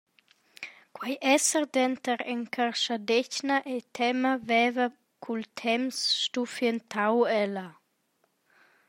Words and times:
Quei 0.95 1.13
esser 1.35 1.65
denter 1.77 2.19
encarschadetgna 2.35 3.57
e 3.75 3.77
tema 3.97 4.33
veva 4.49 4.87
cul 5.23 5.41
temps 5.61 5.97
stuffientau 6.21 7.17
ella. 7.43 7.67